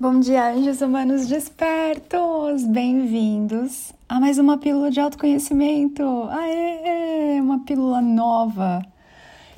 Bom 0.00 0.20
dia, 0.20 0.52
anjos 0.52 0.80
humanos 0.80 1.26
despertos! 1.26 2.64
Bem-vindos 2.64 3.92
a 4.08 4.20
mais 4.20 4.38
uma 4.38 4.56
pílula 4.56 4.92
de 4.92 5.00
autoconhecimento! 5.00 6.04
Aê! 6.30 7.40
Uma 7.40 7.64
pílula 7.64 8.00
nova! 8.00 8.80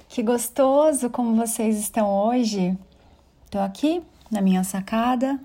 Que 0.08 0.22
gostoso 0.22 1.10
como 1.10 1.36
vocês 1.36 1.78
estão 1.78 2.08
hoje! 2.08 2.74
Estou 3.44 3.60
aqui 3.60 4.02
na 4.30 4.40
minha 4.40 4.64
sacada, 4.64 5.38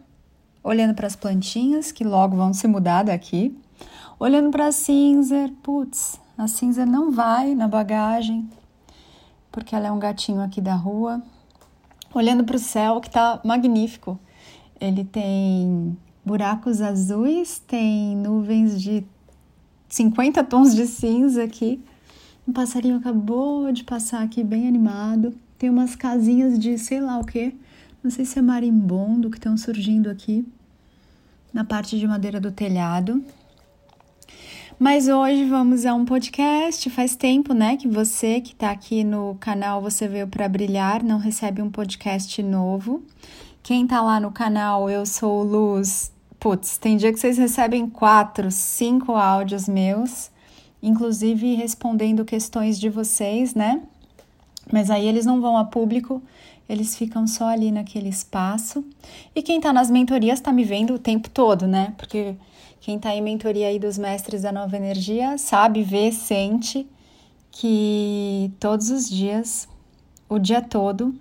olhando 0.63 0.95
para 0.95 1.07
as 1.07 1.15
plantinhas 1.17 1.91
que 1.91 2.05
logo 2.05 2.37
vão 2.37 2.53
se 2.53 2.65
mudar 2.65 3.03
daqui, 3.03 3.53
olhando 4.17 4.49
para 4.49 4.67
a 4.67 4.71
cinza, 4.71 5.51
putz, 5.61 6.21
a 6.37 6.47
cinza 6.47 6.85
não 6.85 7.11
vai 7.11 7.53
na 7.53 7.67
bagagem, 7.67 8.49
porque 9.51 9.75
ela 9.75 9.87
é 9.87 9.91
um 9.91 9.99
gatinho 9.99 10.39
aqui 10.39 10.61
da 10.61 10.75
rua, 10.75 11.21
olhando 12.13 12.45
para 12.45 12.55
o 12.55 12.59
céu 12.59 13.01
que 13.01 13.07
está 13.07 13.41
magnífico 13.43 14.17
ele 14.79 15.03
tem 15.03 15.97
buracos 16.25 16.81
azuis, 16.81 17.59
tem 17.59 18.15
nuvens 18.15 18.81
de 18.81 19.03
50 19.89 20.43
tons 20.43 20.75
de 20.75 20.87
cinza 20.87 21.43
aqui. 21.43 21.79
Um 22.47 22.53
passarinho 22.53 22.97
acabou 22.97 23.71
de 23.71 23.83
passar 23.83 24.23
aqui 24.23 24.43
bem 24.43 24.67
animado. 24.67 25.33
Tem 25.57 25.69
umas 25.69 25.95
casinhas 25.95 26.59
de 26.59 26.77
sei 26.77 26.99
lá 26.99 27.17
o 27.19 27.25
que. 27.25 27.55
Não 28.03 28.11
sei 28.11 28.25
se 28.25 28.37
é 28.37 28.41
marimbondo 28.41 29.29
que 29.29 29.37
estão 29.37 29.57
surgindo 29.57 30.09
aqui 30.09 30.45
na 31.53 31.63
parte 31.63 31.97
de 31.97 32.05
madeira 32.05 32.39
do 32.39 32.51
telhado. 32.51 33.23
Mas 34.77 35.07
hoje 35.07 35.45
vamos 35.45 35.85
a 35.85 35.93
um 35.93 36.03
podcast. 36.03 36.89
Faz 36.89 37.15
tempo, 37.15 37.53
né, 37.53 37.77
que 37.77 37.87
você 37.87 38.41
que 38.41 38.51
está 38.51 38.71
aqui 38.71 39.05
no 39.05 39.35
canal 39.39 39.81
Você 39.81 40.05
Veio 40.07 40.27
para 40.27 40.49
Brilhar 40.49 41.01
não 41.01 41.17
recebe 41.17 41.61
um 41.61 41.71
podcast 41.71 42.43
novo. 42.43 43.01
Quem 43.65 43.87
tá 43.87 43.99
lá 43.99 44.19
no 44.19 44.29
canal 44.29 44.91
Eu 44.91 45.07
Sou 45.07 45.41
Luz, 45.41 46.11
putz, 46.39 46.77
tem 46.77 46.97
dia 46.97 47.11
que 47.11 47.19
vocês 47.19 47.35
recebem 47.35 47.89
quatro, 47.89 48.51
cinco 48.51 49.13
áudios 49.13 49.67
meus, 49.67 50.29
inclusive 50.83 51.55
respondendo 51.55 52.23
questões 52.23 52.79
de 52.79 52.89
vocês, 52.89 53.55
né? 53.55 53.81
Mas 54.71 54.91
aí 54.91 55.07
eles 55.07 55.25
não 55.25 55.41
vão 55.41 55.57
a 55.57 55.65
público, 55.65 56.21
eles 56.69 56.95
ficam 56.95 57.25
só 57.25 57.47
ali 57.47 57.71
naquele 57.71 58.07
espaço. 58.07 58.85
E 59.35 59.41
quem 59.41 59.59
tá 59.59 59.73
nas 59.73 59.89
mentorias 59.89 60.39
tá 60.39 60.51
me 60.51 60.63
vendo 60.63 60.93
o 60.93 60.99
tempo 60.99 61.27
todo, 61.27 61.65
né? 61.65 61.95
Porque 61.97 62.35
quem 62.79 62.99
tá 62.99 63.15
em 63.15 63.21
mentoria 63.23 63.69
aí 63.69 63.79
dos 63.79 63.97
mestres 63.97 64.43
da 64.43 64.51
nova 64.51 64.77
energia 64.77 65.39
sabe, 65.39 65.81
vê, 65.81 66.11
sente 66.11 66.87
que 67.49 68.51
todos 68.59 68.91
os 68.91 69.09
dias, 69.09 69.67
o 70.29 70.37
dia 70.37 70.61
todo, 70.61 71.15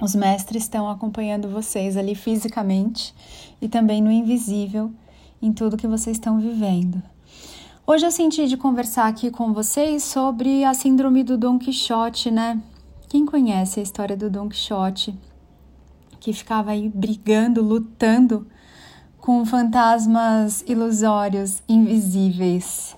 os 0.00 0.14
mestres 0.14 0.62
estão 0.62 0.88
acompanhando 0.88 1.48
vocês 1.48 1.96
ali 1.96 2.14
fisicamente 2.14 3.14
e 3.60 3.68
também 3.68 4.00
no 4.00 4.10
invisível, 4.10 4.92
em 5.42 5.52
tudo 5.52 5.76
que 5.76 5.86
vocês 5.86 6.16
estão 6.16 6.38
vivendo. 6.38 7.02
Hoje 7.86 8.06
eu 8.06 8.10
senti 8.10 8.46
de 8.46 8.56
conversar 8.56 9.08
aqui 9.08 9.30
com 9.30 9.52
vocês 9.52 10.04
sobre 10.04 10.62
a 10.64 10.74
síndrome 10.74 11.24
do 11.24 11.36
Dom 11.36 11.58
Quixote, 11.58 12.30
né? 12.30 12.60
Quem 13.08 13.24
conhece 13.24 13.80
a 13.80 13.82
história 13.82 14.16
do 14.16 14.30
Dom 14.30 14.48
Quixote, 14.48 15.18
que 16.20 16.32
ficava 16.32 16.72
aí 16.72 16.88
brigando, 16.88 17.62
lutando 17.62 18.46
com 19.18 19.44
fantasmas 19.44 20.62
ilusórios, 20.66 21.62
invisíveis. 21.68 22.96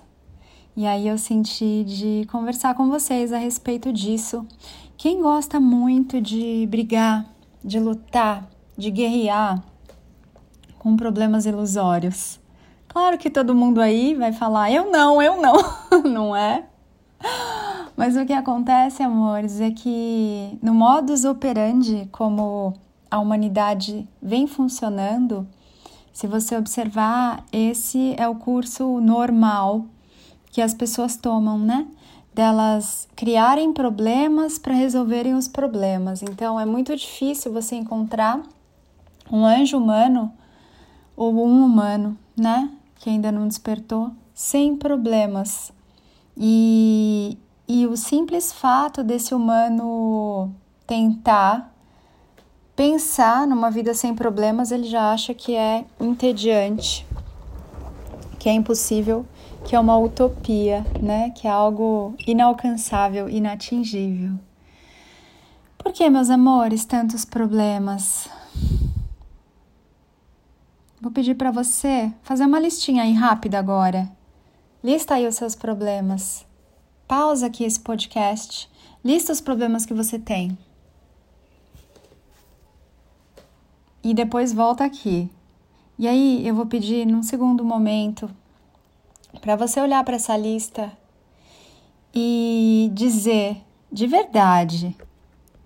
E 0.75 0.85
aí 0.85 1.07
eu 1.07 1.17
senti 1.17 1.83
de 1.83 2.27
conversar 2.31 2.75
com 2.75 2.89
vocês 2.89 3.33
a 3.33 3.37
respeito 3.37 3.91
disso 3.91 4.45
quem 5.01 5.19
gosta 5.19 5.59
muito 5.59 6.21
de 6.21 6.67
brigar, 6.69 7.25
de 7.65 7.79
lutar, 7.79 8.47
de 8.77 8.91
guerrear 8.91 9.59
com 10.77 10.95
problemas 10.95 11.47
ilusórios? 11.47 12.39
Claro 12.87 13.17
que 13.17 13.27
todo 13.27 13.55
mundo 13.55 13.81
aí 13.81 14.13
vai 14.13 14.31
falar: 14.31 14.71
eu 14.71 14.91
não, 14.91 15.19
eu 15.19 15.41
não, 15.41 15.55
não 16.05 16.35
é? 16.35 16.65
Mas 17.97 18.15
o 18.15 18.23
que 18.27 18.33
acontece, 18.33 19.01
amores, 19.01 19.59
é 19.59 19.71
que 19.71 20.59
no 20.61 20.71
modus 20.71 21.25
operandi, 21.25 22.07
como 22.11 22.71
a 23.09 23.17
humanidade 23.17 24.07
vem 24.21 24.45
funcionando, 24.45 25.47
se 26.13 26.27
você 26.27 26.55
observar, 26.55 27.43
esse 27.51 28.13
é 28.19 28.27
o 28.27 28.35
curso 28.35 29.01
normal 29.01 29.83
que 30.51 30.61
as 30.61 30.75
pessoas 30.75 31.15
tomam, 31.15 31.57
né? 31.57 31.87
Delas 32.33 33.07
criarem 33.15 33.73
problemas 33.73 34.57
para 34.57 34.73
resolverem 34.73 35.35
os 35.35 35.47
problemas. 35.47 36.21
Então 36.23 36.59
é 36.59 36.65
muito 36.65 36.95
difícil 36.95 37.51
você 37.51 37.75
encontrar 37.75 38.41
um 39.31 39.45
anjo 39.45 39.77
humano 39.77 40.31
ou 41.15 41.33
um 41.45 41.65
humano, 41.65 42.17
né, 42.35 42.71
que 42.95 43.09
ainda 43.09 43.31
não 43.31 43.47
despertou, 43.47 44.11
sem 44.33 44.75
problemas. 44.75 45.71
E, 46.37 47.37
e 47.67 47.85
o 47.85 47.95
simples 47.97 48.51
fato 48.51 49.03
desse 49.03 49.35
humano 49.35 50.51
tentar 50.87 51.71
pensar 52.75 53.45
numa 53.45 53.69
vida 53.69 53.93
sem 53.93 54.15
problemas, 54.15 54.71
ele 54.71 54.85
já 54.85 55.11
acha 55.11 55.33
que 55.33 55.55
é 55.55 55.85
entediante, 55.99 57.05
que 58.39 58.49
é 58.49 58.53
impossível 58.53 59.25
que 59.65 59.75
é 59.75 59.79
uma 59.79 59.97
utopia, 59.97 60.85
né? 61.01 61.29
Que 61.31 61.47
é 61.47 61.51
algo 61.51 62.15
inalcançável, 62.27 63.29
inatingível. 63.29 64.37
Por 65.77 65.91
que, 65.91 66.09
meus 66.09 66.29
amores, 66.29 66.85
tantos 66.85 67.25
problemas? 67.25 68.29
Vou 71.01 71.11
pedir 71.11 71.35
para 71.35 71.49
você 71.49 72.13
fazer 72.21 72.45
uma 72.45 72.59
listinha 72.59 73.03
aí 73.03 73.13
rápida 73.13 73.57
agora. 73.57 74.11
Lista 74.83 75.15
aí 75.15 75.27
os 75.27 75.35
seus 75.35 75.55
problemas. 75.55 76.45
Pausa 77.07 77.47
aqui 77.47 77.63
esse 77.63 77.79
podcast. 77.79 78.69
Lista 79.03 79.31
os 79.33 79.41
problemas 79.41 79.85
que 79.85 79.93
você 79.93 80.19
tem. 80.19 80.57
E 84.03 84.13
depois 84.13 84.53
volta 84.53 84.85
aqui. 84.85 85.29
E 85.97 86.07
aí 86.07 86.47
eu 86.47 86.53
vou 86.53 86.65
pedir 86.65 87.05
num 87.05 87.23
segundo 87.23 87.63
momento 87.65 88.29
para 89.41 89.55
você 89.55 89.81
olhar 89.81 90.03
para 90.03 90.15
essa 90.15 90.37
lista 90.37 90.91
e 92.13 92.91
dizer 92.93 93.57
de 93.91 94.05
verdade 94.05 94.95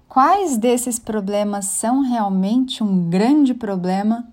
quais 0.07 0.57
desses 0.57 0.97
problemas 0.97 1.65
são 1.65 2.01
realmente 2.01 2.81
um 2.81 3.09
grande 3.09 3.53
problema 3.53 4.27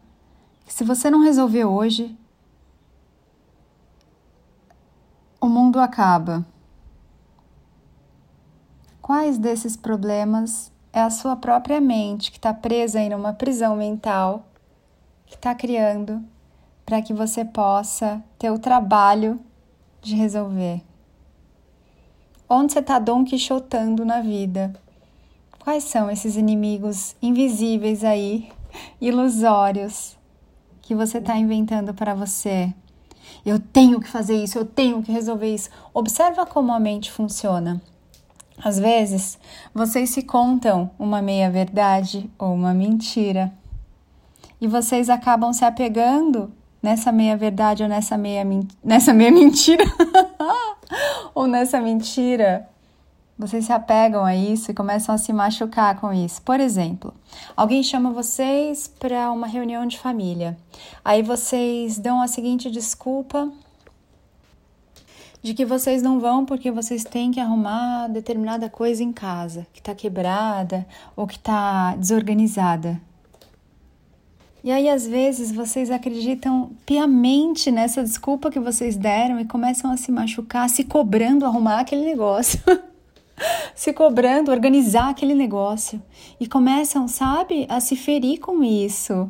que, 0.65 0.73
se 0.73 0.85
você 0.85 1.11
não 1.11 1.25
resolver 1.25 1.65
hoje, 1.65 2.17
o 5.41 5.49
mundo 5.49 5.81
acaba. 5.81 6.47
Quais 9.01 9.37
desses 9.39 9.77
problemas 9.77 10.71
é 10.93 11.01
a 11.01 11.11
sua 11.11 11.35
própria 11.35 11.81
mente 11.81 12.31
que 12.31 12.39
está 12.39 12.55
presa 12.55 13.01
em 13.01 13.13
uma 13.13 13.33
prisão 13.33 13.75
mental 13.75 14.47
que 15.27 15.35
está 15.35 15.53
criando 15.53 16.23
para 16.85 17.03
que 17.03 17.13
você 17.13 17.45
possa 17.45 18.23
ter 18.39 18.51
o 18.51 18.59
trabalho 18.59 19.41
de 20.01 20.15
resolver. 20.15 20.83
Onde 22.49 22.73
você 22.73 22.81
está 22.81 22.99
Don 22.99 23.25
Quixotando 23.25 24.05
na 24.05 24.21
vida? 24.21 24.73
Quais 25.59 25.85
são 25.85 26.11
esses 26.11 26.37
inimigos 26.37 27.17
invisíveis 27.23 28.05
aí, 28.05 28.51
ilusórios, 29.01 30.19
que 30.83 30.95
você 30.95 31.19
está 31.19 31.37
inventando 31.37 31.95
para 31.95 32.15
você? 32.15 32.75
Eu 33.47 33.59
tenho 33.59 34.01
que 34.01 34.09
fazer 34.09 34.43
isso, 34.43 34.59
eu 34.59 34.65
tenho 34.65 35.03
que 35.03 35.13
resolver 35.13 35.55
isso. 35.55 35.71
Observa 35.95 36.45
como 36.45 36.73
a 36.73 36.81
mente 36.81 37.11
funciona. 37.11 37.81
Às 38.63 38.79
vezes, 38.79 39.39
vocês 39.75 40.11
se 40.11 40.23
contam 40.23 40.91
uma 40.99 41.23
meia-verdade 41.23 42.31
ou 42.39 42.53
uma 42.53 42.75
mentira. 42.75 43.53
E 44.61 44.69
vocês 44.69 45.09
acabam 45.09 45.53
se 45.53 45.65
apegando 45.65 46.53
nessa 46.83 47.13
meia 47.13 47.37
verdade 47.37 47.83
ou 47.83 47.89
nessa 47.89 48.19
meia, 48.19 48.45
nessa 48.83 49.15
meia 49.15 49.31
mentira 49.31 49.85
ou 51.35 51.47
nessa 51.47 51.81
mentira, 51.81 52.69
vocês 53.39 53.65
se 53.65 53.73
apegam 53.73 54.25
a 54.25 54.35
isso 54.35 54.71
e 54.71 54.75
começam 54.75 55.15
a 55.15 55.19
se 55.19 55.33
machucar 55.33 55.99
com 56.01 56.13
isso. 56.13 56.43
Por 56.43 56.61
exemplo, 56.61 57.15
alguém 57.57 57.83
chama 57.83 58.11
vocês 58.11 58.89
para 58.99 59.31
uma 59.33 59.47
reunião 59.47 59.87
de 59.87 59.99
família. 59.99 60.57
Aí 61.05 61.23
vocês 61.23 61.99
dão 61.99 62.21
a 62.21 62.29
seguinte 62.29 62.71
desculpa 62.71 63.51
de 65.43 65.55
que 65.55 65.65
vocês 65.65 66.03
não 66.03 66.21
vão 66.21 66.45
porque 66.45 66.71
vocês 66.71 67.03
têm 67.03 67.33
que 67.33 67.41
arrumar 67.41 68.07
determinada 68.09 68.71
coisa 68.71 69.03
em 69.03 69.13
casa, 69.13 69.67
que 69.73 69.81
está 69.81 69.95
quebrada 69.95 70.87
ou 71.17 71.27
que 71.27 71.37
está 71.37 71.97
desorganizada. 71.97 73.01
E 74.65 74.71
aí, 74.71 74.89
às 74.89 75.07
vezes, 75.07 75.51
vocês 75.51 75.91
acreditam 75.91 76.71
piamente 76.87 77.71
nessa 77.71 78.03
desculpa 78.03 78.51
que 78.51 78.61
vocês 78.61 78.95
deram 78.95 79.41
e 79.41 79.45
começam 79.45 79.91
a 79.91 79.97
se 79.97 80.13
machucar, 80.13 80.71
se 80.71 80.85
cobrando 80.85 81.45
arrumar 81.45 81.81
aquele 81.81 82.05
negócio. 82.05 82.61
se 83.75 83.93
cobrando 83.93 84.53
organizar 84.53 85.09
aquele 85.09 85.35
negócio. 85.35 86.01
E 86.39 86.47
começam, 86.47 87.09
sabe, 87.09 87.67
a 87.69 87.81
se 87.81 87.97
ferir 87.97 88.39
com 88.39 88.63
isso. 88.63 89.29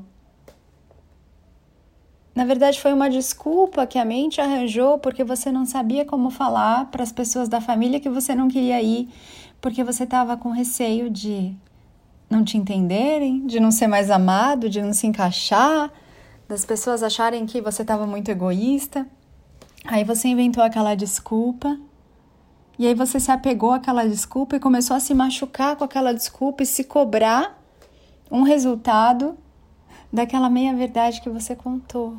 Na 2.34 2.44
verdade, 2.44 2.78
foi 2.78 2.92
uma 2.92 3.08
desculpa 3.08 3.86
que 3.86 3.98
a 3.98 4.04
mente 4.04 4.40
arranjou 4.40 4.98
porque 4.98 5.24
você 5.24 5.50
não 5.50 5.64
sabia 5.64 6.04
como 6.04 6.30
falar 6.30 6.90
para 6.90 7.02
as 7.02 7.12
pessoas 7.12 7.48
da 7.48 7.60
família 7.60 8.00
que 8.00 8.08
você 8.08 8.34
não 8.34 8.48
queria 8.48 8.82
ir, 8.82 9.08
porque 9.60 9.84
você 9.84 10.04
estava 10.04 10.36
com 10.36 10.50
receio 10.50 11.08
de 11.08 11.54
não 12.32 12.42
te 12.42 12.56
entenderem, 12.56 13.46
de 13.46 13.60
não 13.60 13.70
ser 13.70 13.86
mais 13.86 14.10
amado, 14.10 14.70
de 14.70 14.80
não 14.80 14.94
se 14.94 15.06
encaixar, 15.06 15.92
das 16.48 16.64
pessoas 16.64 17.02
acharem 17.02 17.44
que 17.44 17.60
você 17.60 17.82
estava 17.82 18.06
muito 18.06 18.30
egoísta. 18.30 19.06
Aí 19.84 20.02
você 20.02 20.28
inventou 20.28 20.64
aquela 20.64 20.94
desculpa, 20.94 21.78
e 22.78 22.86
aí 22.86 22.94
você 22.94 23.20
se 23.20 23.30
apegou 23.30 23.72
àquela 23.72 24.08
desculpa 24.08 24.56
e 24.56 24.60
começou 24.60 24.96
a 24.96 25.00
se 25.00 25.12
machucar 25.12 25.76
com 25.76 25.84
aquela 25.84 26.12
desculpa 26.14 26.62
e 26.62 26.66
se 26.66 26.84
cobrar 26.84 27.62
um 28.30 28.42
resultado 28.42 29.36
daquela 30.10 30.48
meia 30.48 30.74
verdade 30.74 31.20
que 31.20 31.28
você 31.28 31.54
contou. 31.54 32.16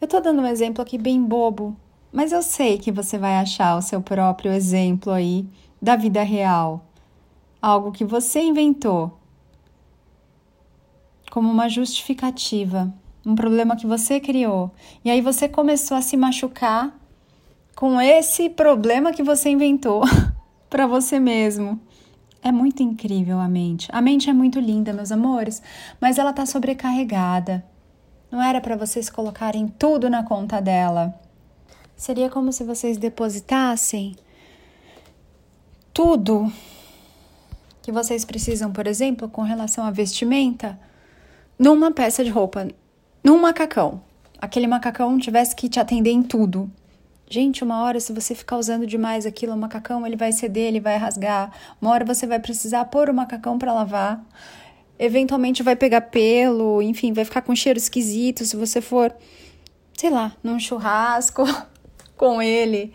Eu 0.00 0.06
tô 0.06 0.20
dando 0.20 0.42
um 0.42 0.46
exemplo 0.46 0.82
aqui 0.82 0.98
bem 0.98 1.22
bobo, 1.22 1.74
mas 2.12 2.30
eu 2.30 2.42
sei 2.42 2.76
que 2.76 2.92
você 2.92 3.16
vai 3.16 3.36
achar 3.38 3.78
o 3.78 3.82
seu 3.82 4.02
próprio 4.02 4.52
exemplo 4.52 5.10
aí 5.10 5.46
da 5.80 5.96
vida 5.96 6.22
real. 6.22 6.84
Algo 7.66 7.92
que 7.92 8.04
você 8.04 8.42
inventou 8.42 9.18
como 11.30 11.50
uma 11.50 11.66
justificativa, 11.66 12.92
um 13.24 13.34
problema 13.34 13.74
que 13.74 13.86
você 13.86 14.20
criou. 14.20 14.70
E 15.02 15.10
aí 15.10 15.22
você 15.22 15.48
começou 15.48 15.96
a 15.96 16.02
se 16.02 16.14
machucar 16.14 16.94
com 17.74 17.98
esse 17.98 18.50
problema 18.50 19.14
que 19.14 19.22
você 19.22 19.48
inventou 19.48 20.02
para 20.68 20.86
você 20.86 21.18
mesmo. 21.18 21.80
É 22.42 22.52
muito 22.52 22.82
incrível 22.82 23.40
a 23.40 23.48
mente. 23.48 23.88
A 23.90 24.02
mente 24.02 24.28
é 24.28 24.34
muito 24.34 24.60
linda, 24.60 24.92
meus 24.92 25.10
amores, 25.10 25.62
mas 25.98 26.18
ela 26.18 26.32
está 26.32 26.44
sobrecarregada. 26.44 27.64
Não 28.30 28.42
era 28.42 28.60
para 28.60 28.76
vocês 28.76 29.08
colocarem 29.08 29.68
tudo 29.68 30.10
na 30.10 30.22
conta 30.22 30.60
dela. 30.60 31.18
Seria 31.96 32.28
como 32.28 32.52
se 32.52 32.62
vocês 32.62 32.98
depositassem 32.98 34.16
tudo 35.94 36.52
que 37.84 37.92
vocês 37.92 38.24
precisam, 38.24 38.72
por 38.72 38.86
exemplo, 38.86 39.28
com 39.28 39.42
relação 39.42 39.84
à 39.84 39.90
vestimenta, 39.90 40.80
numa 41.58 41.92
peça 41.92 42.24
de 42.24 42.30
roupa, 42.30 42.66
num 43.22 43.38
macacão. 43.38 44.00
Aquele 44.40 44.66
macacão 44.66 45.18
tivesse 45.18 45.54
que 45.54 45.68
te 45.68 45.78
atender 45.78 46.10
em 46.10 46.22
tudo. 46.22 46.72
Gente, 47.28 47.62
uma 47.62 47.82
hora, 47.82 48.00
se 48.00 48.10
você 48.10 48.34
ficar 48.34 48.56
usando 48.56 48.86
demais 48.86 49.26
aquilo, 49.26 49.52
o 49.52 49.56
macacão 49.56 50.06
ele 50.06 50.16
vai 50.16 50.32
ceder, 50.32 50.68
ele 50.68 50.80
vai 50.80 50.96
rasgar. 50.96 51.52
Uma 51.78 51.90
hora 51.90 52.06
você 52.06 52.26
vai 52.26 52.40
precisar 52.40 52.86
pôr 52.86 53.10
o 53.10 53.14
macacão 53.14 53.58
para 53.58 53.74
lavar. 53.74 54.24
Eventualmente 54.98 55.62
vai 55.62 55.76
pegar 55.76 56.00
pelo, 56.00 56.80
enfim, 56.80 57.12
vai 57.12 57.26
ficar 57.26 57.42
com 57.42 57.54
cheiro 57.54 57.78
esquisito 57.78 58.46
se 58.46 58.56
você 58.56 58.80
for, 58.80 59.14
sei 59.94 60.08
lá, 60.08 60.32
num 60.42 60.58
churrasco 60.58 61.44
com 62.16 62.40
ele. 62.40 62.94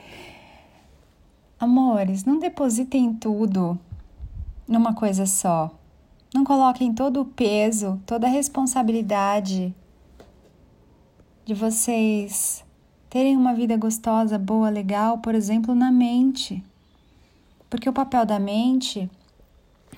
Amores, 1.60 2.26
não 2.26 2.40
depositem 2.40 3.14
tudo 3.14 3.80
numa 4.70 4.94
coisa 4.94 5.26
só. 5.26 5.72
Não 6.34 6.44
coloquem 6.44 6.94
todo 6.94 7.22
o 7.22 7.26
peso, 7.26 8.00
toda 8.06 8.28
a 8.28 8.30
responsabilidade 8.30 9.74
de 11.44 11.54
vocês 11.56 12.64
terem 13.10 13.36
uma 13.36 13.56
vida 13.56 13.76
gostosa, 13.76 14.38
boa, 14.38 14.70
legal, 14.70 15.18
por 15.18 15.34
exemplo, 15.34 15.74
na 15.74 15.92
mente. 15.92 16.64
Porque 17.68 17.90
o 17.90 17.94
papel 17.94 18.24
da 18.28 18.38
mente 18.38 19.10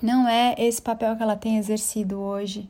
não 0.02 0.26
é 0.26 0.54
esse 0.56 0.80
papel 0.80 1.14
que 1.14 1.22
ela 1.22 1.36
tem 1.36 1.58
exercido 1.58 2.18
hoje. 2.18 2.66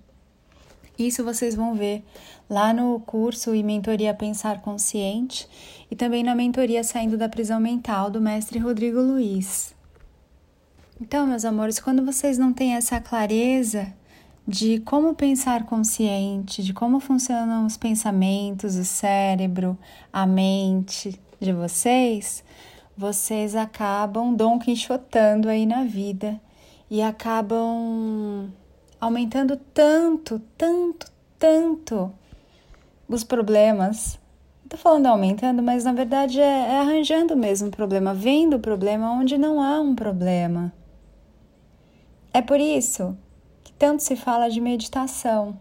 Isso 0.98 1.24
vocês 1.24 1.54
vão 1.54 1.74
ver 1.74 2.04
lá 2.50 2.74
no 2.74 2.98
curso 3.00 3.54
e 3.54 3.62
mentoria 3.62 4.12
Pensar 4.12 4.60
Consciente 4.60 5.48
e 5.88 5.94
também 5.94 6.24
na 6.24 6.34
mentoria 6.34 6.82
Saindo 6.82 7.16
da 7.16 7.28
Prisão 7.28 7.60
Mental 7.60 8.10
do 8.10 8.20
mestre 8.20 8.58
Rodrigo 8.58 9.00
Luiz. 9.00 9.72
Então, 11.04 11.26
meus 11.26 11.44
amores, 11.44 11.80
quando 11.80 12.04
vocês 12.04 12.38
não 12.38 12.52
têm 12.52 12.76
essa 12.76 13.00
clareza 13.00 13.92
de 14.46 14.78
como 14.78 15.16
pensar 15.16 15.66
consciente, 15.66 16.62
de 16.62 16.72
como 16.72 17.00
funcionam 17.00 17.66
os 17.66 17.76
pensamentos, 17.76 18.76
o 18.76 18.84
cérebro, 18.84 19.76
a 20.12 20.24
mente 20.24 21.20
de 21.40 21.52
vocês, 21.52 22.44
vocês 22.96 23.56
acabam 23.56 24.32
Don 24.32 24.60
Quixotando 24.60 25.48
aí 25.48 25.66
na 25.66 25.82
vida 25.82 26.40
e 26.88 27.02
acabam 27.02 28.48
aumentando 29.00 29.56
tanto, 29.74 30.40
tanto, 30.56 31.10
tanto 31.36 32.12
os 33.08 33.24
problemas. 33.24 34.20
Tô 34.68 34.76
falando 34.76 35.06
aumentando, 35.06 35.64
mas 35.64 35.82
na 35.82 35.92
verdade 35.92 36.40
é, 36.40 36.44
é 36.44 36.78
arranjando 36.78 37.36
mesmo 37.36 37.66
o 37.66 37.72
problema, 37.72 38.14
vendo 38.14 38.54
o 38.54 38.60
problema 38.60 39.10
onde 39.10 39.36
não 39.36 39.60
há 39.60 39.80
um 39.80 39.96
problema. 39.96 40.72
É 42.32 42.40
por 42.40 42.60
isso 42.60 43.16
tanto 43.82 44.00
se 44.04 44.14
fala 44.14 44.48
de 44.48 44.60
meditação. 44.60 45.58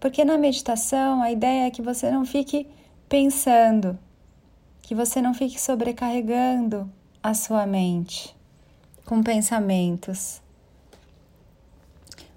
Porque 0.00 0.24
na 0.24 0.38
meditação 0.38 1.20
a 1.20 1.30
ideia 1.30 1.66
é 1.66 1.70
que 1.70 1.82
você 1.82 2.10
não 2.10 2.24
fique 2.24 2.66
pensando, 3.06 3.98
que 4.80 4.94
você 4.94 5.20
não 5.20 5.34
fique 5.34 5.60
sobrecarregando 5.60 6.90
a 7.22 7.34
sua 7.34 7.66
mente 7.66 8.34
com 9.04 9.22
pensamentos. 9.22 10.40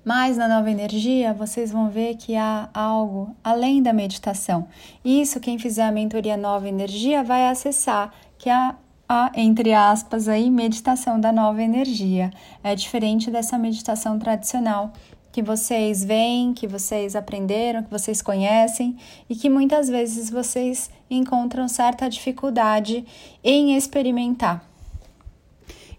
Mas 0.03 0.35
na 0.35 0.49
nova 0.49 0.69
energia 0.69 1.33
vocês 1.33 1.71
vão 1.71 1.89
ver 1.89 2.17
que 2.17 2.35
há 2.35 2.69
algo 2.73 3.33
além 3.41 3.81
da 3.81 3.93
meditação. 3.93 4.67
Isso 5.05 5.39
quem 5.39 5.57
fizer 5.57 5.83
a 5.83 5.91
mentoria 5.91 6.35
Nova 6.35 6.67
Energia 6.67 7.23
vai 7.23 7.47
acessar, 7.47 8.13
que 8.37 8.49
é 8.49 8.75
a, 9.11 9.31
entre 9.33 9.73
aspas, 9.73 10.27
aí, 10.27 10.51
meditação 10.51 11.19
da 11.19 11.31
nova 11.31 11.63
energia. 11.63 12.31
É 12.63 12.75
diferente 12.75 13.31
dessa 13.31 13.57
meditação 13.57 14.19
tradicional 14.19 14.93
que 15.31 15.41
vocês 15.41 16.03
veem, 16.03 16.53
que 16.53 16.67
vocês 16.67 17.15
aprenderam, 17.15 17.83
que 17.83 17.89
vocês 17.89 18.21
conhecem 18.21 18.97
e 19.27 19.35
que 19.35 19.49
muitas 19.49 19.89
vezes 19.89 20.29
vocês 20.29 20.91
encontram 21.09 21.67
certa 21.67 22.07
dificuldade 22.07 23.03
em 23.43 23.75
experimentar. 23.75 24.63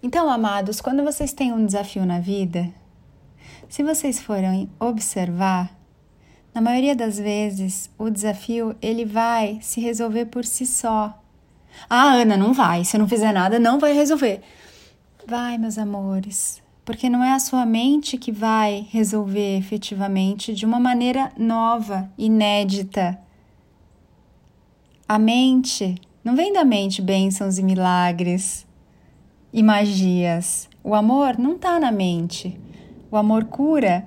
Então, 0.02 0.30
amados, 0.30 0.80
quando 0.80 1.02
vocês 1.02 1.32
têm 1.32 1.52
um 1.52 1.66
desafio 1.66 2.06
na 2.06 2.20
vida, 2.20 2.72
se 3.68 3.82
vocês 3.82 4.20
forem 4.20 4.70
observar, 4.78 5.76
na 6.54 6.60
maioria 6.60 6.96
das 6.96 7.18
vezes 7.18 7.90
o 7.98 8.08
desafio 8.08 8.74
ele 8.80 9.04
vai 9.04 9.58
se 9.60 9.80
resolver 9.80 10.26
por 10.26 10.44
si 10.44 10.64
só. 10.64 11.19
Ah, 11.88 12.14
Ana, 12.14 12.36
não 12.36 12.52
vai. 12.52 12.84
Se 12.84 12.98
não 12.98 13.08
fizer 13.08 13.32
nada, 13.32 13.58
não 13.58 13.78
vai 13.78 13.92
resolver. 13.92 14.40
Vai, 15.26 15.58
meus 15.58 15.78
amores, 15.78 16.62
porque 16.84 17.08
não 17.08 17.22
é 17.22 17.32
a 17.32 17.38
sua 17.38 17.64
mente 17.64 18.18
que 18.18 18.32
vai 18.32 18.86
resolver 18.90 19.56
efetivamente 19.58 20.54
de 20.54 20.66
uma 20.66 20.80
maneira 20.80 21.30
nova, 21.38 22.10
inédita. 22.18 23.18
A 25.06 25.18
mente 25.18 25.94
não 26.24 26.36
vem 26.36 26.52
da 26.52 26.64
mente 26.64 27.00
bênçãos 27.00 27.58
e 27.58 27.62
milagres 27.62 28.66
e 29.52 29.62
magias. 29.62 30.68
O 30.82 30.94
amor 30.94 31.38
não 31.38 31.54
está 31.54 31.78
na 31.78 31.92
mente. 31.92 32.58
O 33.10 33.16
amor 33.16 33.44
cura 33.44 34.06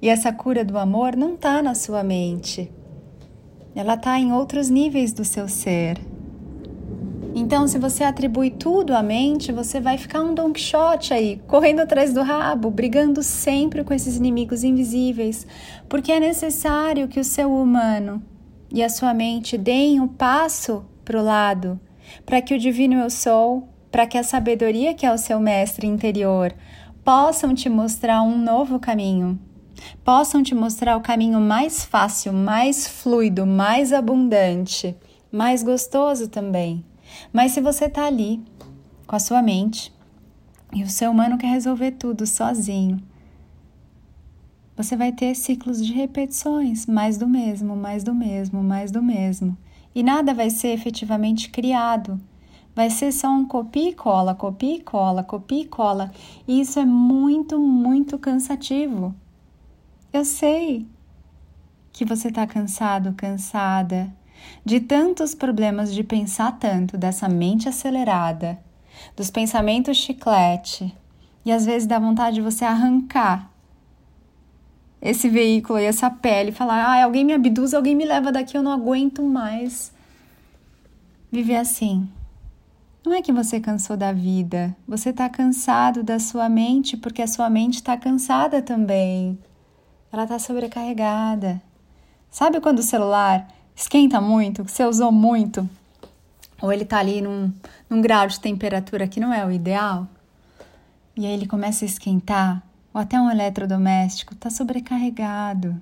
e 0.00 0.08
essa 0.08 0.32
cura 0.32 0.64
do 0.64 0.78
amor 0.78 1.16
não 1.16 1.34
está 1.34 1.62
na 1.62 1.74
sua 1.74 2.02
mente. 2.04 2.70
Ela 3.74 3.94
está 3.94 4.18
em 4.18 4.32
outros 4.32 4.68
níveis 4.68 5.12
do 5.12 5.24
seu 5.24 5.48
ser. 5.48 5.98
Então, 7.34 7.68
se 7.68 7.78
você 7.78 8.04
atribui 8.04 8.50
tudo 8.50 8.94
à 8.94 9.02
mente, 9.02 9.52
você 9.52 9.80
vai 9.80 9.98
ficar 9.98 10.22
um 10.22 10.34
Don 10.34 10.52
Quixote 10.52 11.12
aí, 11.12 11.40
correndo 11.46 11.80
atrás 11.80 12.12
do 12.12 12.22
rabo, 12.22 12.70
brigando 12.70 13.22
sempre 13.22 13.84
com 13.84 13.92
esses 13.92 14.16
inimigos 14.16 14.64
invisíveis, 14.64 15.46
porque 15.88 16.10
é 16.10 16.20
necessário 16.20 17.06
que 17.06 17.20
o 17.20 17.24
seu 17.24 17.52
humano 17.52 18.22
e 18.72 18.82
a 18.82 18.88
sua 18.88 19.12
mente 19.14 19.56
deem 19.56 20.00
o 20.00 20.04
um 20.04 20.08
passo 20.08 20.84
para 21.04 21.18
o 21.18 21.24
lado, 21.24 21.78
para 22.24 22.40
que 22.40 22.54
o 22.54 22.58
divino 22.58 22.94
eu 22.94 23.10
sou, 23.10 23.68
para 23.90 24.06
que 24.06 24.18
a 24.18 24.22
sabedoria 24.22 24.94
que 24.94 25.06
é 25.06 25.12
o 25.12 25.18
seu 25.18 25.38
mestre 25.38 25.86
interior 25.86 26.54
possam 27.04 27.54
te 27.54 27.68
mostrar 27.68 28.22
um 28.22 28.36
novo 28.36 28.78
caminho, 28.78 29.38
possam 30.04 30.42
te 30.42 30.54
mostrar 30.54 30.96
o 30.96 31.00
caminho 31.00 31.40
mais 31.40 31.84
fácil, 31.84 32.32
mais 32.32 32.86
fluido, 32.86 33.46
mais 33.46 33.92
abundante, 33.92 34.94
mais 35.30 35.62
gostoso 35.62 36.28
também. 36.28 36.84
Mas 37.32 37.52
se 37.52 37.60
você 37.60 37.86
está 37.86 38.06
ali 38.06 38.42
com 39.06 39.16
a 39.16 39.18
sua 39.18 39.42
mente 39.42 39.92
e 40.72 40.82
o 40.82 40.88
seu 40.88 41.10
humano 41.10 41.38
quer 41.38 41.48
resolver 41.48 41.92
tudo 41.92 42.26
sozinho, 42.26 43.02
você 44.76 44.96
vai 44.96 45.10
ter 45.10 45.34
ciclos 45.34 45.84
de 45.84 45.92
repetições, 45.92 46.86
mais 46.86 47.18
do 47.18 47.26
mesmo, 47.26 47.74
mais 47.74 48.04
do 48.04 48.14
mesmo, 48.14 48.62
mais 48.62 48.90
do 48.90 49.02
mesmo. 49.02 49.56
E 49.94 50.02
nada 50.02 50.32
vai 50.32 50.50
ser 50.50 50.68
efetivamente 50.68 51.50
criado. 51.50 52.20
Vai 52.76 52.90
ser 52.90 53.10
só 53.10 53.28
um 53.28 53.44
copia 53.44 53.90
e 53.90 53.94
cola, 53.94 54.36
copia 54.36 54.76
e 54.76 54.80
cola, 54.80 55.24
copia 55.24 55.62
e 55.62 55.66
cola. 55.66 56.12
E 56.46 56.60
isso 56.60 56.78
é 56.78 56.84
muito, 56.84 57.58
muito 57.58 58.16
cansativo. 58.18 59.12
Eu 60.12 60.24
sei 60.24 60.86
que 61.92 62.04
você 62.04 62.28
está 62.28 62.46
cansado, 62.46 63.14
cansada 63.14 64.14
de 64.64 64.80
tantos 64.80 65.34
problemas 65.34 65.92
de 65.92 66.02
pensar 66.02 66.58
tanto, 66.58 66.96
dessa 66.96 67.28
mente 67.28 67.68
acelerada, 67.68 68.58
dos 69.16 69.30
pensamentos 69.30 69.96
chiclete, 69.96 70.94
e 71.44 71.52
às 71.52 71.64
vezes 71.64 71.86
dá 71.86 71.98
vontade 71.98 72.36
de 72.36 72.42
você 72.42 72.64
arrancar 72.64 73.50
esse 75.00 75.28
veículo 75.28 75.78
e 75.78 75.84
essa 75.84 76.10
pele, 76.10 76.52
falar: 76.52 76.84
ah, 76.84 77.04
alguém 77.04 77.24
me 77.24 77.32
abduz, 77.32 77.72
alguém 77.72 77.94
me 77.94 78.04
leva 78.04 78.32
daqui, 78.32 78.56
eu 78.56 78.62
não 78.62 78.72
aguento 78.72 79.22
mais 79.22 79.92
viver 81.30 81.56
assim. 81.56 82.08
Não 83.06 83.14
é 83.14 83.22
que 83.22 83.32
você 83.32 83.60
cansou 83.60 83.96
da 83.96 84.12
vida, 84.12 84.76
você 84.86 85.10
está 85.10 85.28
cansado 85.28 86.02
da 86.02 86.18
sua 86.18 86.48
mente 86.48 86.96
porque 86.96 87.22
a 87.22 87.26
sua 87.26 87.48
mente 87.48 87.76
está 87.76 87.96
cansada 87.96 88.60
também. 88.60 89.38
Ela 90.12 90.24
está 90.24 90.38
sobrecarregada. 90.38 91.62
Sabe 92.30 92.60
quando 92.60 92.80
o 92.80 92.82
celular 92.82 93.48
esquenta 93.78 94.20
muito, 94.20 94.64
que 94.64 94.72
você 94.72 94.84
usou 94.84 95.12
muito, 95.12 95.68
ou 96.60 96.72
ele 96.72 96.82
está 96.82 96.98
ali 96.98 97.20
num, 97.20 97.52
num 97.88 98.00
grau 98.00 98.26
de 98.26 98.40
temperatura 98.40 99.06
que 99.06 99.20
não 99.20 99.32
é 99.32 99.46
o 99.46 99.52
ideal, 99.52 100.08
e 101.16 101.24
aí 101.24 101.32
ele 101.32 101.46
começa 101.46 101.84
a 101.84 101.86
esquentar, 101.86 102.60
ou 102.92 103.00
até 103.00 103.20
um 103.20 103.30
eletrodoméstico 103.30 104.34
está 104.34 104.50
sobrecarregado. 104.50 105.80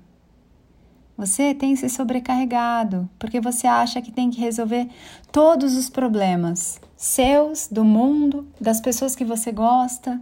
Você 1.17 1.55
tem 1.55 1.75
se 1.75 1.89
sobrecarregado 1.89 3.09
porque 3.17 3.41
você 3.41 3.65
acha 3.65 3.99
que 4.03 4.11
tem 4.11 4.29
que 4.29 4.39
resolver 4.39 4.87
todos 5.31 5.75
os 5.75 5.89
problemas 5.89 6.79
seus, 6.95 7.67
do 7.67 7.83
mundo, 7.83 8.47
das 8.61 8.79
pessoas 8.79 9.15
que 9.15 9.25
você 9.25 9.51
gosta. 9.51 10.21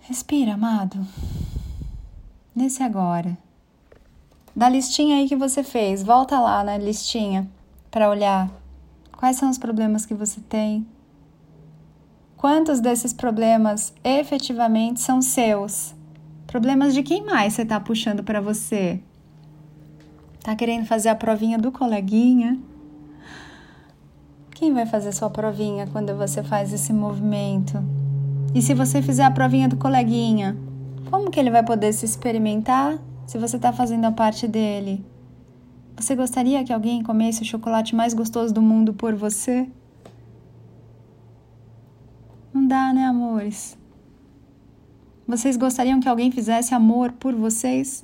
Respira, 0.00 0.54
amado. 0.54 1.06
Nesse 2.56 2.82
agora. 2.82 3.36
Da 4.58 4.68
listinha 4.68 5.18
aí 5.18 5.28
que 5.28 5.36
você 5.36 5.62
fez, 5.62 6.02
volta 6.02 6.40
lá 6.40 6.64
na 6.64 6.76
listinha 6.76 7.48
para 7.92 8.10
olhar 8.10 8.50
quais 9.16 9.36
são 9.36 9.48
os 9.48 9.56
problemas 9.56 10.04
que 10.04 10.14
você 10.14 10.40
tem. 10.40 10.84
Quantos 12.36 12.80
desses 12.80 13.12
problemas 13.12 13.94
efetivamente 14.02 15.00
são 15.00 15.22
seus? 15.22 15.94
Problemas 16.48 16.92
de 16.92 17.04
quem 17.04 17.24
mais 17.24 17.52
você 17.52 17.62
está 17.62 17.78
puxando 17.78 18.24
para 18.24 18.40
você? 18.40 19.00
Tá 20.42 20.56
querendo 20.56 20.86
fazer 20.86 21.10
a 21.10 21.14
provinha 21.14 21.56
do 21.56 21.70
coleguinha? 21.70 22.58
Quem 24.50 24.74
vai 24.74 24.86
fazer 24.86 25.12
sua 25.12 25.30
provinha 25.30 25.86
quando 25.86 26.16
você 26.16 26.42
faz 26.42 26.72
esse 26.72 26.92
movimento? 26.92 27.80
E 28.52 28.60
se 28.60 28.74
você 28.74 29.00
fizer 29.00 29.22
a 29.22 29.30
provinha 29.30 29.68
do 29.68 29.76
coleguinha, 29.76 30.56
como 31.08 31.30
que 31.30 31.38
ele 31.38 31.52
vai 31.52 31.62
poder 31.62 31.92
se 31.92 32.04
experimentar 32.04 32.98
se 33.28 33.36
você 33.36 33.56
está 33.56 33.74
fazendo 33.74 34.06
a 34.06 34.10
parte 34.10 34.48
dele? 34.48 35.04
Você 35.94 36.16
gostaria 36.16 36.64
que 36.64 36.72
alguém 36.72 37.02
comesse 37.02 37.42
o 37.42 37.44
chocolate 37.44 37.94
mais 37.94 38.14
gostoso 38.14 38.54
do 38.54 38.62
mundo 38.62 38.94
por 38.94 39.14
você? 39.14 39.68
Não 42.54 42.66
dá, 42.66 42.90
né, 42.94 43.04
amores? 43.04 43.76
Vocês 45.26 45.58
gostariam 45.58 46.00
que 46.00 46.08
alguém 46.08 46.32
fizesse 46.32 46.74
amor 46.74 47.12
por 47.12 47.34
vocês? 47.34 48.02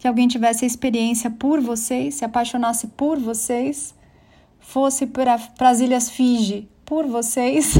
Que 0.00 0.08
alguém 0.08 0.26
tivesse 0.26 0.66
experiência 0.66 1.30
por 1.30 1.60
vocês, 1.60 2.16
se 2.16 2.24
apaixonasse 2.24 2.88
por 2.88 3.20
vocês, 3.20 3.94
fosse 4.58 5.06
para 5.06 5.38
as 5.60 5.78
Ilhas 5.78 6.10
Fiji 6.10 6.68
por 6.84 7.06
vocês? 7.06 7.74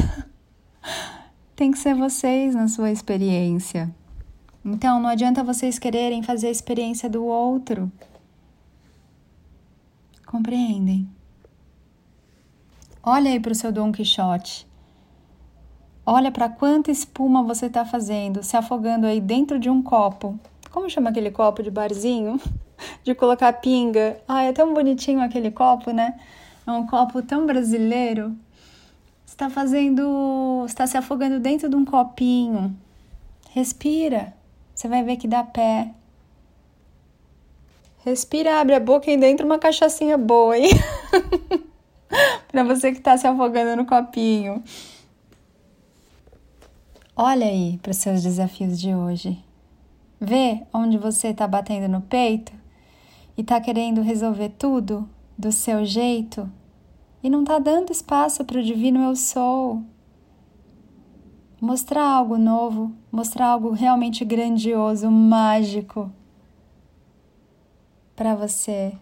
Tem 1.53 1.69
que 1.69 1.77
ser 1.77 1.95
vocês 1.95 2.55
na 2.55 2.69
sua 2.69 2.91
experiência. 2.91 3.93
Então, 4.63 4.99
não 4.99 5.09
adianta 5.09 5.43
vocês 5.43 5.79
quererem 5.79 6.21
fazer 6.21 6.47
a 6.47 6.51
experiência 6.51 7.09
do 7.09 7.23
outro. 7.23 7.91
Compreendem? 10.25 11.09
Olha 13.01 13.31
aí 13.31 13.39
para 13.39 13.51
o 13.51 13.55
seu 13.55 13.71
Dom 13.71 13.91
Quixote. 13.91 14.67
Olha 16.05 16.31
para 16.31 16.49
quanta 16.49 16.91
espuma 16.91 17.41
você 17.41 17.67
está 17.67 17.85
fazendo, 17.85 18.43
se 18.43 18.57
afogando 18.57 19.07
aí 19.07 19.21
dentro 19.21 19.57
de 19.57 19.69
um 19.69 19.81
copo. 19.81 20.39
Como 20.71 20.89
chama 20.89 21.09
aquele 21.09 21.31
copo 21.31 21.63
de 21.63 21.71
barzinho? 21.71 22.39
De 23.03 23.13
colocar 23.13 23.51
pinga. 23.53 24.21
Ah, 24.25 24.43
é 24.43 24.53
tão 24.53 24.73
bonitinho 24.73 25.21
aquele 25.21 25.51
copo, 25.51 25.91
né? 25.91 26.17
É 26.65 26.71
um 26.71 26.87
copo 26.87 27.21
tão 27.21 27.45
brasileiro. 27.45 28.33
Está 29.25 29.49
fazendo, 29.49 30.63
está 30.65 30.87
se 30.87 30.95
afogando 30.95 31.39
dentro 31.39 31.67
de 31.69 31.75
um 31.75 31.83
copinho. 31.83 32.73
Respira. 33.51 34.33
Você 34.79 34.87
vai 34.87 35.03
ver 35.03 35.17
que 35.17 35.27
dá 35.27 35.43
pé. 35.43 35.91
Respira, 38.05 38.61
abre 38.61 38.75
a 38.75 38.79
boca 38.79 39.11
e 39.11 39.17
dentro 39.17 39.45
uma 39.45 39.59
cachaçinha 39.59 40.17
boa, 40.17 40.57
hein? 40.57 40.69
para 42.47 42.63
você 42.63 42.93
que 42.93 42.99
está 42.99 43.17
se 43.17 43.27
afogando 43.27 43.75
no 43.75 43.85
copinho. 43.85 44.63
Olha 47.13 47.45
aí 47.45 47.77
para 47.81 47.91
os 47.91 47.97
seus 47.97 48.23
desafios 48.23 48.79
de 48.79 48.95
hoje. 48.95 49.37
Vê 50.17 50.61
onde 50.73 50.97
você 50.97 51.27
está 51.27 51.45
batendo 51.45 51.89
no 51.89 51.99
peito 51.99 52.53
e 53.37 53.41
está 53.41 53.59
querendo 53.59 54.01
resolver 54.01 54.47
tudo 54.57 55.09
do 55.37 55.51
seu 55.51 55.83
jeito 55.83 56.49
e 57.21 57.29
não 57.29 57.41
está 57.41 57.59
dando 57.59 57.91
espaço 57.91 58.45
para 58.45 58.59
o 58.59 58.63
divino 58.63 59.03
eu 59.03 59.15
sou. 59.17 59.83
Mostrar 61.61 62.03
algo 62.03 62.37
novo, 62.37 62.93
mostrar 63.11 63.47
algo 63.47 63.71
realmente 63.71 64.23
grandioso, 64.23 65.11
mágico 65.11 66.09
para 68.15 68.33
você. 68.33 68.93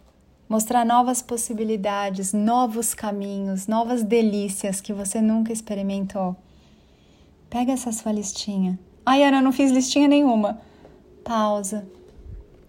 Mostrar 0.50 0.84
novas 0.84 1.22
possibilidades, 1.22 2.34
novos 2.34 2.96
caminhos, 2.96 3.68
novas 3.68 4.02
delícias 4.02 4.82
que 4.82 4.92
você 4.92 5.22
nunca 5.22 5.54
experimentou. 5.54 6.36
Pega 7.48 7.74
essa 7.74 7.92
sua 7.92 8.12
listinha. 8.12 8.80
Ai, 9.06 9.24
Ana, 9.24 9.38
eu 9.38 9.44
não 9.44 9.52
fiz 9.52 9.70
listinha 9.70 10.08
nenhuma. 10.08 10.60
Pausa. 11.24 11.88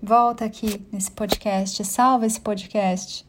Volta 0.02 0.44
aqui 0.44 0.86
nesse 0.92 1.10
podcast, 1.10 1.82
salva 1.84 2.26
esse 2.26 2.40
podcast. 2.40 3.26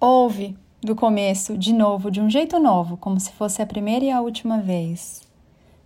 Ouve 0.00 0.56
do 0.82 0.96
começo, 0.96 1.56
de 1.56 1.72
novo, 1.72 2.10
de 2.10 2.20
um 2.20 2.28
jeito 2.28 2.58
novo, 2.58 2.96
como 2.96 3.20
se 3.20 3.30
fosse 3.32 3.62
a 3.62 3.66
primeira 3.66 4.04
e 4.04 4.10
a 4.10 4.20
última 4.20 4.58
vez. 4.58 5.27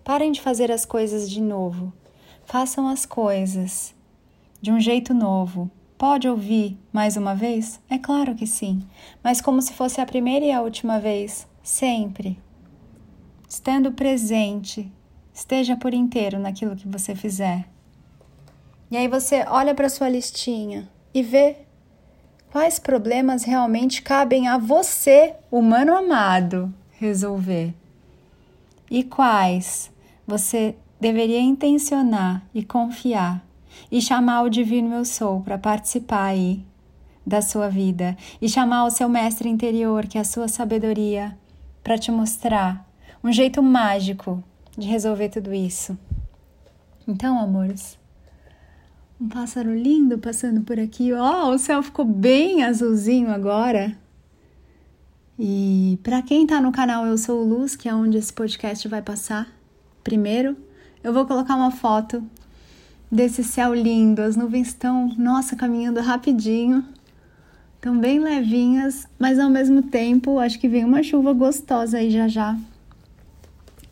Parem 0.05 0.33
de 0.33 0.41
fazer 0.41 0.71
as 0.71 0.85
coisas 0.85 1.31
de 1.31 1.41
novo. 1.41 1.93
Façam 2.45 2.89
as 2.89 3.07
coisas 3.07 3.95
de 4.61 4.73
um 4.73 4.81
jeito 4.81 5.15
novo. 5.15 5.71
Pode 5.97 6.29
ouvir 6.29 6.77
mais 6.93 7.17
uma 7.17 7.35
vez? 7.35 7.81
É 7.89 7.99
claro 7.99 8.35
que 8.35 8.47
sim, 8.47 8.83
mas 9.23 9.41
como 9.41 9.63
se 9.63 9.73
fosse 9.73 10.01
a 10.01 10.07
primeira 10.07 10.45
e 10.45 10.51
a 10.51 10.61
última 10.61 10.99
vez, 10.99 11.47
sempre 11.63 12.39
estando 13.53 13.93
presente, 13.93 14.91
esteja 15.33 15.77
por 15.77 15.93
inteiro 15.93 16.39
naquilo 16.39 16.75
que 16.75 16.89
você 16.89 17.15
fizer. 17.15 17.69
E 18.91 18.97
aí 18.97 19.07
você 19.07 19.45
olha 19.47 19.75
para 19.75 19.91
sua 19.91 20.09
listinha 20.09 20.89
e 21.13 21.23
vê 21.23 21.59
quais 22.51 22.79
problemas 22.79 23.45
realmente 23.45 24.01
cabem 24.01 24.49
a 24.49 24.57
você, 24.57 25.35
humano 25.51 25.95
amado, 25.95 26.73
resolver. 26.93 27.75
E 28.91 29.05
quais 29.05 29.92
você 30.27 30.77
deveria 31.01 31.41
intencionar 31.41 32.43
e 32.55 32.65
confiar 32.65 33.45
e 33.91 34.01
chamar 34.01 34.43
o 34.43 34.51
divino 34.51 34.95
eu 34.95 35.05
sou 35.05 35.41
para 35.41 35.59
participar 35.59 36.25
aí 36.25 36.65
da 37.27 37.41
sua 37.41 37.69
vida 37.69 38.17
e 38.41 38.49
chamar 38.49 38.85
o 38.85 38.91
seu 38.91 39.09
mestre 39.09 39.49
interior, 39.49 40.07
que 40.07 40.19
é 40.19 40.21
a 40.21 40.25
sua 40.25 40.49
sabedoria, 40.49 41.37
para 41.83 41.99
te 41.99 42.11
mostrar 42.11 42.89
um 43.23 43.33
jeito 43.33 43.63
mágico 43.63 44.43
de 44.77 44.87
resolver 44.87 45.29
tudo 45.29 45.53
isso. 45.55 45.97
Então, 47.07 47.39
amores, 47.39 47.99
um 49.21 49.29
pássaro 49.29 49.75
lindo 49.75 50.19
passando 50.19 50.63
por 50.63 50.79
aqui. 50.79 51.13
Ó, 51.13 51.47
oh, 51.49 51.55
o 51.55 51.59
céu 51.59 51.83
ficou 51.83 52.05
bem 52.05 52.65
azulzinho 52.65 53.31
agora. 53.31 53.97
E 55.39 55.99
para 56.03 56.23
quem 56.23 56.47
tá 56.47 56.61
no 56.61 56.73
canal 56.73 57.07
Eu 57.07 57.17
Sou 57.17 57.43
Luz, 57.43 57.75
que 57.75 57.89
é 57.89 57.95
onde 57.95 58.19
esse 58.19 58.33
podcast 58.33 58.87
vai 58.89 59.03
passar, 59.03 59.49
primeiro, 60.03 60.57
eu 61.03 61.13
vou 61.13 61.27
colocar 61.27 61.57
uma 61.57 61.71
foto 61.71 62.23
desse 63.11 63.43
céu 63.43 63.75
lindo. 63.75 64.23
As 64.23 64.37
nuvens 64.37 64.69
estão, 64.69 65.09
nossa, 65.17 65.57
caminhando 65.57 66.01
rapidinho. 66.01 66.85
Estão 67.77 67.99
bem 67.99 68.21
levinhas, 68.21 69.07
mas 69.19 69.39
ao 69.39 69.51
mesmo 69.51 69.83
tempo 69.83 70.39
acho 70.39 70.59
que 70.59 70.69
vem 70.69 70.85
uma 70.85 71.03
chuva 71.03 71.33
gostosa 71.33 71.99
aí 71.99 72.11
já 72.11 72.29
já 72.29 72.57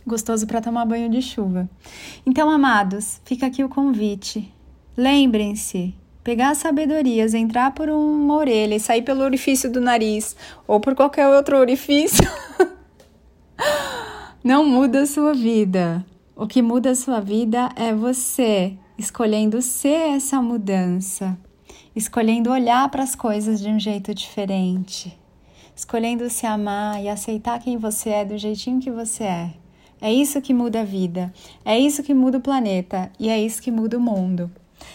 gostoso 0.06 0.46
para 0.46 0.60
tomar 0.60 0.84
banho 0.84 1.08
de 1.08 1.22
chuva. 1.22 1.68
Então, 2.26 2.50
amados, 2.50 3.20
fica 3.24 3.46
aqui 3.46 3.62
o 3.62 3.68
convite. 3.68 4.52
Lembrem-se, 4.96 5.94
pegar 6.24 6.50
as 6.50 6.58
sabedorias, 6.58 7.32
entrar 7.32 7.72
por 7.72 7.88
uma 7.88 8.34
orelha 8.34 8.74
e 8.74 8.80
sair 8.80 9.02
pelo 9.02 9.22
orifício 9.22 9.70
do 9.70 9.80
nariz 9.80 10.36
ou 10.66 10.80
por 10.80 10.94
qualquer 10.94 11.28
outro 11.28 11.56
orifício, 11.56 12.28
não 14.42 14.64
muda 14.64 15.02
a 15.02 15.06
sua 15.06 15.35
vida. 15.35 16.04
O 16.35 16.47
que 16.47 16.62
muda 16.62 16.90
a 16.90 16.94
sua 16.94 17.20
vida 17.20 17.68
é 17.76 17.92
você 17.92 18.75
escolhendo 18.97 19.61
ser 19.61 20.16
essa 20.16 20.40
mudança, 20.40 21.38
escolhendo 21.94 22.50
olhar 22.50 22.88
para 22.90 23.02
as 23.02 23.14
coisas 23.14 23.61
de 23.61 23.68
um 23.68 23.78
jeito 23.78 24.14
diferente, 24.14 25.18
escolhendo 25.76 26.28
se 26.30 26.47
amar 26.47 27.02
e 27.02 27.09
aceitar 27.09 27.61
quem 27.61 27.76
você 27.76 28.11
é 28.11 28.25
do 28.25 28.38
jeitinho 28.38 28.80
que 28.80 28.90
você 28.90 29.25
é. 29.25 29.50
É 30.00 30.11
isso 30.11 30.40
que 30.40 30.54
muda 30.54 30.80
a 30.80 30.85
vida, 30.85 31.30
é 31.62 31.78
isso 31.78 32.02
que 32.02 32.14
muda 32.14 32.38
o 32.38 32.42
planeta 32.42 33.12
e 33.18 33.28
é 33.28 33.38
isso 33.38 33.61
que 33.61 33.70
muda 33.70 33.99
o 33.99 34.00
mundo. 34.00 34.50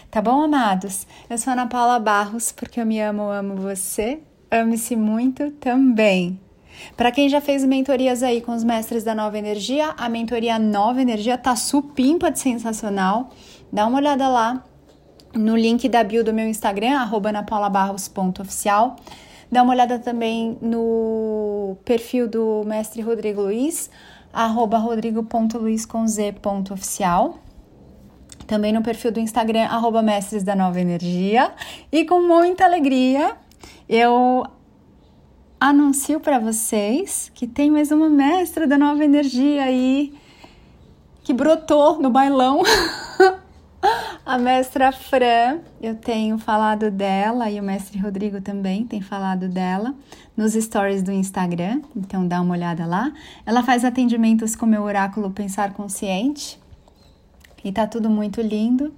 Tá 0.09 0.19
bom, 0.19 0.41
amados? 0.41 1.05
Eu 1.29 1.37
sou 1.37 1.53
Ana 1.53 1.67
Paula 1.67 1.99
Barros, 1.99 2.51
porque 2.51 2.79
eu 2.79 2.85
me 2.85 2.99
amo, 2.99 3.29
amo 3.29 3.55
você. 3.55 4.19
Ame-se 4.49 4.95
muito 4.95 5.51
também. 5.51 6.39
Para 6.95 7.11
quem 7.11 7.27
já 7.29 7.41
fez 7.41 7.65
mentorias 7.65 8.23
aí 8.23 8.41
com 8.41 8.53
os 8.53 8.63
mestres 8.63 9.03
da 9.03 9.13
Nova 9.13 9.37
Energia, 9.37 9.93
a 9.97 10.09
mentoria 10.09 10.57
Nova 10.57 11.01
Energia 11.01 11.37
tá 11.37 11.55
supimpa 11.55 12.31
de 12.31 12.39
sensacional. 12.39 13.29
Dá 13.71 13.85
uma 13.85 13.97
olhada 13.97 14.27
lá 14.27 14.63
no 15.33 15.55
link 15.55 15.87
da 15.89 16.03
bio 16.03 16.23
do 16.23 16.33
meu 16.33 16.47
Instagram, 16.47 16.97
arroba 16.97 17.31
napaulabarros.oficial. 17.31 18.95
Dá 19.51 19.63
uma 19.63 19.73
olhada 19.73 19.99
também 19.99 20.57
no 20.61 21.77
perfil 21.85 22.27
do 22.27 22.63
mestre 22.65 23.01
Rodrigo 23.01 23.41
Luiz, 23.41 23.89
arroba 24.33 24.77
rodrigo.luiz.oficial. 24.77 27.39
Também 28.47 28.71
no 28.71 28.81
perfil 28.81 29.11
do 29.11 29.19
Instagram, 29.19 29.65
arroba 29.65 30.01
mestres 30.01 30.43
da 30.43 30.55
nova 30.55 30.79
energia. 30.79 31.51
E 31.91 32.05
com 32.05 32.21
muita 32.21 32.63
alegria, 32.65 33.35
eu 33.89 34.45
anuncio 35.59 36.19
para 36.19 36.39
vocês 36.39 37.31
que 37.33 37.47
tem 37.47 37.71
mais 37.71 37.91
uma 37.91 38.09
mestra 38.09 38.67
da 38.67 38.77
nova 38.77 39.03
energia 39.03 39.63
aí 39.63 40.13
que 41.23 41.33
brotou 41.33 41.99
no 41.99 42.09
bailão. 42.09 42.61
A 44.25 44.39
mestra 44.39 44.91
Fran, 44.91 45.59
eu 45.79 45.95
tenho 45.95 46.39
falado 46.39 46.89
dela 46.89 47.49
e 47.51 47.59
o 47.59 47.63
mestre 47.63 47.99
Rodrigo 47.99 48.41
também 48.41 48.83
tem 48.83 48.99
falado 48.99 49.47
dela 49.47 49.93
nos 50.35 50.53
stories 50.53 51.03
do 51.03 51.11
Instagram, 51.11 51.81
então 51.95 52.27
dá 52.27 52.41
uma 52.41 52.53
olhada 52.53 52.87
lá. 52.87 53.13
Ela 53.45 53.61
faz 53.61 53.85
atendimentos 53.85 54.55
com 54.55 54.65
meu 54.65 54.81
oráculo 54.81 55.29
Pensar 55.29 55.73
Consciente 55.73 56.59
e 57.63 57.71
tá 57.71 57.85
tudo 57.85 58.09
muito 58.09 58.41
lindo. 58.41 58.91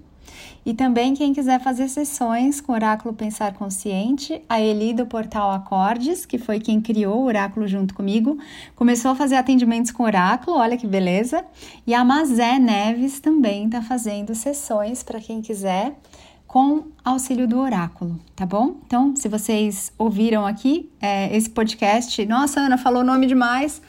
E 0.66 0.74
também 0.74 1.14
quem 1.14 1.34
quiser 1.34 1.62
fazer 1.62 1.88
sessões 1.88 2.60
com 2.60 2.72
o 2.72 2.76
Oráculo 2.76 3.14
Pensar 3.14 3.54
Consciente, 3.54 4.42
a 4.50 4.60
Eli 4.60 4.94
do 4.94 5.06
Portal 5.06 5.52
Acordes, 5.52 6.26
que 6.26 6.38
foi 6.38 6.60
quem 6.60 6.82
criou 6.82 7.20
o 7.20 7.26
Oráculo 7.26 7.68
junto 7.68 7.94
comigo, 7.94 8.38
começou 8.76 9.12
a 9.12 9.16
fazer 9.16 9.36
atendimentos 9.36 9.92
com 9.92 10.04
Oráculo, 10.04 10.58
olha 10.58 10.78
que 10.78 10.88
beleza. 10.88 11.44
E 11.86 11.94
a 11.94 12.04
Mazé 12.04 12.60
Neves 12.60 13.20
também 13.20 13.66
está 13.66 13.82
fazendo 13.82 14.36
sessões 14.36 15.04
para 15.04 15.20
quem 15.20 15.42
quiser 15.42 15.96
com 16.48 16.86
auxílio 17.04 17.48
do 17.48 17.60
oráculo, 17.60 18.18
tá 18.36 18.46
bom? 18.46 18.78
Então, 18.86 19.16
se 19.16 19.28
vocês 19.28 19.92
ouviram 19.98 20.46
aqui 20.46 20.90
é, 21.02 21.36
esse 21.36 21.50
podcast, 21.50 22.26
nossa, 22.26 22.62
Ana 22.62 22.78
falou 22.78 23.04
nome 23.04 23.28
demais. 23.28 23.82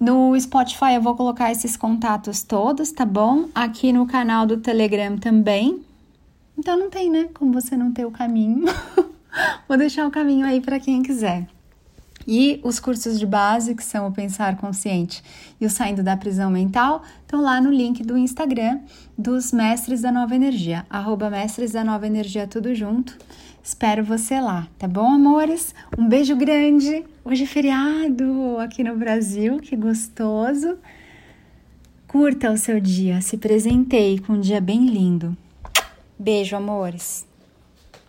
No 0.00 0.34
Spotify 0.40 0.94
eu 0.94 1.02
vou 1.02 1.14
colocar 1.14 1.52
esses 1.52 1.76
contatos 1.76 2.42
todos, 2.42 2.90
tá 2.90 3.04
bom? 3.04 3.50
Aqui 3.54 3.92
no 3.92 4.06
canal 4.06 4.46
do 4.46 4.56
Telegram 4.56 5.18
também. 5.18 5.82
Então 6.56 6.78
não 6.78 6.88
tem, 6.88 7.10
né? 7.10 7.28
Como 7.34 7.52
você 7.52 7.76
não 7.76 7.92
ter 7.92 8.06
o 8.06 8.10
caminho. 8.10 8.64
vou 9.68 9.76
deixar 9.76 10.06
o 10.06 10.10
caminho 10.10 10.46
aí 10.46 10.58
para 10.58 10.80
quem 10.80 11.02
quiser. 11.02 11.46
E 12.26 12.60
os 12.62 12.80
cursos 12.80 13.18
de 13.18 13.26
base, 13.26 13.74
que 13.74 13.84
são 13.84 14.08
o 14.08 14.12
Pensar 14.12 14.56
Consciente 14.56 15.22
e 15.60 15.66
o 15.66 15.70
Saindo 15.70 16.02
da 16.02 16.16
Prisão 16.16 16.50
Mental, 16.50 17.02
estão 17.20 17.42
lá 17.42 17.60
no 17.60 17.70
link 17.70 18.02
do 18.02 18.16
Instagram 18.16 18.80
dos 19.18 19.52
Mestres 19.52 20.00
da 20.00 20.10
Nova 20.10 20.34
Energia, 20.34 20.86
arroba 20.88 21.28
Mestres 21.28 21.72
da 21.72 21.84
Nova 21.84 22.06
Energia, 22.06 22.46
tudo 22.46 22.74
junto. 22.74 23.18
Espero 23.62 24.02
você 24.02 24.40
lá, 24.40 24.66
tá 24.78 24.88
bom, 24.88 25.06
amores? 25.06 25.74
Um 25.96 26.08
beijo 26.08 26.34
grande. 26.34 27.04
Hoje 27.22 27.44
é 27.44 27.46
feriado 27.46 28.56
aqui 28.58 28.82
no 28.82 28.96
Brasil, 28.96 29.58
que 29.58 29.76
gostoso. 29.76 30.78
Curta 32.08 32.50
o 32.50 32.56
seu 32.56 32.80
dia, 32.80 33.20
se 33.20 33.36
presenteie 33.36 34.18
com 34.18 34.32
um 34.32 34.40
dia 34.40 34.60
bem 34.60 34.86
lindo. 34.86 35.36
Beijo, 36.18 36.56
amores. 36.56 37.29